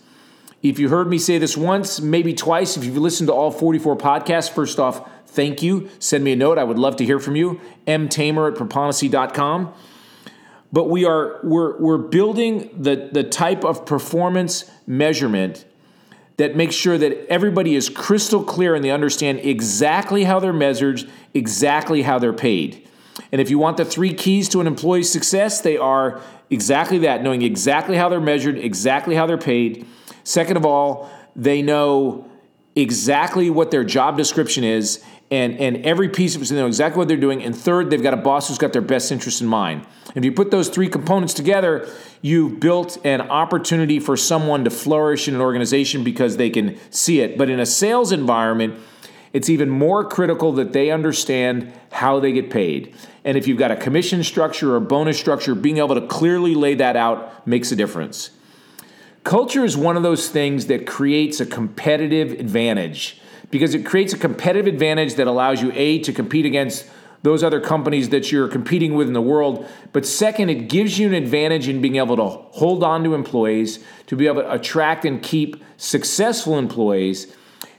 If 0.64 0.78
you 0.78 0.88
heard 0.88 1.11
me 1.11 1.18
say 1.18 1.37
this 1.37 1.59
once, 1.59 2.00
maybe 2.00 2.33
twice, 2.33 2.78
if 2.78 2.85
you've 2.85 2.97
listened 2.97 3.26
to 3.26 3.35
all 3.35 3.50
44 3.50 3.99
podcasts, 3.99 4.50
first 4.50 4.78
off, 4.78 5.06
thank 5.26 5.62
you. 5.62 5.90
Send 5.99 6.25
me 6.25 6.33
a 6.33 6.37
note. 6.37 6.56
I 6.56 6.64
would 6.64 6.78
love 6.78 6.97
to 6.97 7.04
hear 7.04 7.21
from 7.21 7.37
you. 7.37 7.61
mtamer 7.87 8.50
at 8.50 8.59
proponisi.com. 8.59 9.75
But 10.73 10.85
we 10.85 11.04
are 11.04 11.38
we're, 11.44 11.76
we're 11.78 11.99
building 11.99 12.71
the, 12.83 13.11
the 13.12 13.23
type 13.23 13.62
of 13.62 13.85
performance 13.85 14.71
measurement 14.87 15.66
that 16.38 16.56
makes 16.56 16.75
sure 16.75 16.97
that 16.97 17.26
everybody 17.30 17.75
is 17.75 17.90
crystal 17.90 18.42
clear 18.42 18.75
and 18.75 18.83
they 18.83 18.90
understand 18.90 19.40
exactly 19.40 20.25
how 20.25 20.40
they're 20.40 20.54
measured, 20.54 21.06
exactly 21.35 22.00
how 22.00 22.18
they're 22.18 22.33
paid. 22.33 22.88
And 23.33 23.40
if 23.42 23.50
you 23.50 23.59
want 23.59 23.76
the 23.76 23.85
three 23.85 24.14
keys 24.14 24.49
to 24.49 24.62
an 24.62 24.66
employee's 24.66 25.12
success, 25.12 25.61
they 25.61 25.76
are 25.76 26.23
exactly 26.49 26.99
that 27.00 27.23
knowing 27.23 27.42
exactly 27.42 27.99
how 27.99 28.09
they're 28.09 28.18
measured, 28.18 28.56
exactly 28.56 29.14
how 29.14 29.26
they're 29.26 29.37
paid. 29.37 29.87
Second 30.25 30.57
of 30.57 30.66
all, 30.66 31.11
they 31.37 31.62
know 31.62 32.28
exactly 32.76 33.50
what 33.50 33.71
their 33.71 33.85
job 33.85 34.16
description 34.16 34.64
is 34.64 35.04
and, 35.31 35.59
and 35.59 35.78
every 35.87 36.09
piece 36.09 36.37
of 36.37 36.43
it, 36.43 36.47
so 36.47 36.54
they 36.54 36.61
know 36.61 36.66
exactly 36.66 36.99
what 36.99 37.09
they're 37.09 37.16
doing. 37.16 37.43
And 37.43 37.57
third, 37.57 37.90
they've 37.90 38.02
got 38.02 38.14
a 38.14 38.19
boss 38.19 38.49
who's 38.49 38.59
got 38.59 38.73
their 38.73 38.83
best 38.83 39.11
interest 39.11 39.40
in 39.40 39.47
mind. 39.47 39.87
If 40.14 40.25
you 40.25 40.33
put 40.33 40.50
those 40.50 40.69
three 40.69 40.88
components 40.88 41.35
together, 41.35 41.88
you've 42.23 42.61
built 42.61 42.99
an 43.04 43.21
opportunity 43.21 43.99
for 44.00 44.16
someone 44.16 44.64
to 44.64 44.71
flourish 44.71 45.26
in 45.26 45.35
an 45.35 45.40
organization 45.40 46.04
because 46.04 46.37
they 46.37 46.50
can 46.50 46.78
see 46.90 47.21
it. 47.21 47.38
But 47.38 47.49
in 47.50 47.59
a 47.59 47.66
sales 47.66 48.12
environment, 48.12 48.78
it's 49.33 49.50
even 49.50 49.69
more 49.69 50.04
critical 50.04 50.52
that 50.52 50.73
they 50.73 50.90
understand 50.90 51.73
how 51.90 52.21
they 52.21 52.33
get 52.33 52.50
paid. 52.50 52.95
And 53.25 53.37
if 53.37 53.49
you've 53.49 53.59
got 53.59 53.73
a 53.73 53.76
commission 53.76 54.23
structure 54.23 54.75
or 54.75 54.76
a 54.76 54.81
bonus 54.81 55.19
structure, 55.19 55.54
being 55.54 55.78
able 55.78 55.97
to 55.97 56.07
clearly 56.07 56.54
lay 56.54 56.75
that 56.75 56.97
out 56.97 57.45
makes 57.47 57.73
a 57.73 57.76
difference. 57.76 58.31
Culture 59.25 59.64
is 59.64 59.75
one 59.75 59.97
of 59.97 60.02
those 60.02 60.28
things 60.28 60.66
that 60.66 60.87
creates 60.87 61.40
a 61.40 61.47
competitive 61.47 62.33
advantage 62.33 63.21
because 63.50 63.75
it 63.75 63.87
creates 63.87 64.12
a 64.12 64.19
competitive 64.19 64.66
advantage 64.66 65.14
that 65.14 65.26
allows 65.26 65.62
you, 65.62 65.73
A, 65.75 65.99
to 66.00 66.12
compete 66.12 66.45
against 66.45 66.87
those 67.23 67.43
other 67.43 67.59
companies 67.59 68.11
that 68.11 68.31
you're 68.31 68.49
competing 68.49 68.95
with 68.95 69.07
in 69.07 69.14
the 69.14 69.23
world. 69.23 69.66
But 69.95 70.04
second, 70.04 70.50
it 70.50 70.69
gives 70.69 70.99
you 70.99 71.07
an 71.07 71.14
advantage 71.14 71.69
in 71.69 71.81
being 71.81 71.97
able 71.97 72.16
to 72.16 72.26
hold 72.26 72.85
on 72.85 73.02
to 73.04 73.14
employees, 73.14 73.83
to 74.09 74.16
be 74.16 74.26
able 74.26 74.43
to 74.43 74.52
attract 74.52 75.07
and 75.07 75.23
keep 75.23 75.62
successful 75.78 76.59
employees. 76.59 77.35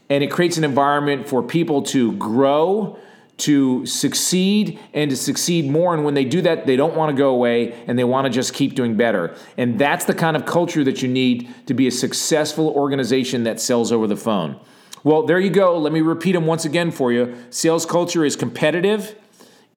And 0.09 0.23
it 0.23 0.31
creates 0.31 0.57
an 0.57 0.63
environment 0.63 1.29
for 1.29 1.43
people 1.43 1.83
to 1.83 2.13
grow, 2.13 2.97
to 3.37 3.85
succeed, 3.85 4.79
and 4.93 5.11
to 5.11 5.17
succeed 5.17 5.69
more. 5.69 5.93
And 5.93 6.05
when 6.05 6.13
they 6.13 6.25
do 6.25 6.41
that, 6.41 6.65
they 6.65 6.75
don't 6.75 6.95
want 6.95 7.09
to 7.09 7.17
go 7.17 7.29
away 7.29 7.73
and 7.87 7.99
they 7.99 8.03
want 8.03 8.25
to 8.25 8.31
just 8.31 8.53
keep 8.53 8.75
doing 8.75 8.95
better. 8.95 9.35
And 9.57 9.77
that's 9.77 10.05
the 10.05 10.13
kind 10.13 10.37
of 10.37 10.45
culture 10.45 10.83
that 10.85 11.01
you 11.01 11.09
need 11.09 11.53
to 11.65 11.73
be 11.73 11.87
a 11.87 11.91
successful 11.91 12.69
organization 12.69 13.43
that 13.43 13.59
sells 13.59 13.91
over 13.91 14.07
the 14.07 14.15
phone. 14.15 14.59
Well, 15.03 15.23
there 15.23 15.39
you 15.39 15.49
go. 15.49 15.77
Let 15.77 15.91
me 15.91 16.01
repeat 16.01 16.31
them 16.31 16.45
once 16.45 16.65
again 16.65 16.91
for 16.91 17.11
you. 17.11 17.35
Sales 17.49 17.85
culture 17.85 18.23
is 18.23 18.35
competitive 18.35 19.15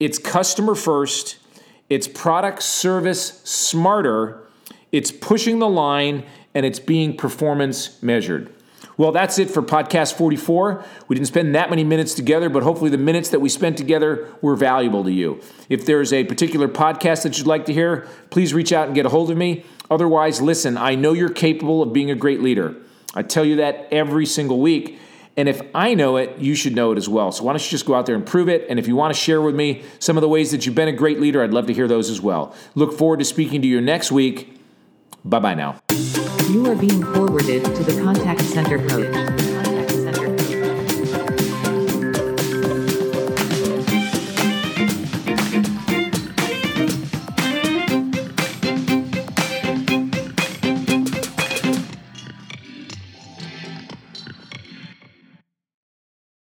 it's 0.00 0.18
customer 0.18 0.74
first, 0.74 1.38
it's 1.88 2.06
product 2.06 2.62
service 2.62 3.40
smarter, 3.42 4.46
it's 4.92 5.10
pushing 5.10 5.58
the 5.58 5.68
line, 5.68 6.24
and 6.54 6.64
it's 6.64 6.78
being 6.78 7.16
performance 7.16 8.00
measured. 8.02 8.52
Well, 8.98 9.12
that's 9.12 9.38
it 9.38 9.48
for 9.48 9.62
podcast 9.62 10.14
44. 10.14 10.84
We 11.06 11.14
didn't 11.14 11.28
spend 11.28 11.54
that 11.54 11.70
many 11.70 11.84
minutes 11.84 12.14
together, 12.14 12.50
but 12.50 12.64
hopefully 12.64 12.90
the 12.90 12.98
minutes 12.98 13.28
that 13.30 13.40
we 13.40 13.48
spent 13.48 13.78
together 13.78 14.28
were 14.42 14.56
valuable 14.56 15.04
to 15.04 15.12
you. 15.12 15.40
If 15.68 15.86
there's 15.86 16.12
a 16.12 16.24
particular 16.24 16.66
podcast 16.66 17.22
that 17.22 17.38
you'd 17.38 17.46
like 17.46 17.64
to 17.66 17.72
hear, 17.72 18.08
please 18.30 18.52
reach 18.52 18.72
out 18.72 18.86
and 18.86 18.96
get 18.96 19.06
a 19.06 19.08
hold 19.08 19.30
of 19.30 19.36
me. 19.36 19.64
Otherwise, 19.88 20.42
listen, 20.42 20.76
I 20.76 20.96
know 20.96 21.12
you're 21.12 21.28
capable 21.30 21.80
of 21.80 21.92
being 21.92 22.10
a 22.10 22.16
great 22.16 22.42
leader. 22.42 22.74
I 23.14 23.22
tell 23.22 23.44
you 23.44 23.56
that 23.56 23.86
every 23.92 24.26
single 24.26 24.60
week. 24.60 24.98
And 25.36 25.48
if 25.48 25.62
I 25.72 25.94
know 25.94 26.16
it, 26.16 26.38
you 26.38 26.56
should 26.56 26.74
know 26.74 26.90
it 26.90 26.98
as 26.98 27.08
well. 27.08 27.30
So 27.30 27.44
why 27.44 27.52
don't 27.52 27.64
you 27.64 27.70
just 27.70 27.86
go 27.86 27.94
out 27.94 28.06
there 28.06 28.16
and 28.16 28.26
prove 28.26 28.48
it? 28.48 28.66
And 28.68 28.80
if 28.80 28.88
you 28.88 28.96
want 28.96 29.14
to 29.14 29.20
share 29.20 29.40
with 29.40 29.54
me 29.54 29.84
some 30.00 30.16
of 30.16 30.22
the 30.22 30.28
ways 30.28 30.50
that 30.50 30.66
you've 30.66 30.74
been 30.74 30.88
a 30.88 30.92
great 30.92 31.20
leader, 31.20 31.44
I'd 31.44 31.52
love 31.52 31.68
to 31.68 31.72
hear 31.72 31.86
those 31.86 32.10
as 32.10 32.20
well. 32.20 32.52
Look 32.74 32.98
forward 32.98 33.20
to 33.20 33.24
speaking 33.24 33.62
to 33.62 33.68
you 33.68 33.80
next 33.80 34.10
week. 34.10 34.60
Bye 35.24 35.38
bye 35.38 35.54
now. 35.54 36.27
Being 36.80 37.02
forwarded 37.12 37.64
to 37.64 37.82
the 37.82 38.00
contact 38.00 38.40
center 38.42 38.78
coach. 38.86 39.47